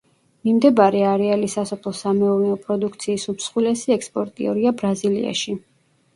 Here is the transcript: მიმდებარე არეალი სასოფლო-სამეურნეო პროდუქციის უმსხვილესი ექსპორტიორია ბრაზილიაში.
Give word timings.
მიმდებარე 0.47 1.03
არეალი 1.09 1.49
სასოფლო-სამეურნეო 1.55 2.57
პროდუქციის 2.65 3.27
უმსხვილესი 3.35 3.95
ექსპორტიორია 3.99 4.75
ბრაზილიაში. 4.83 5.57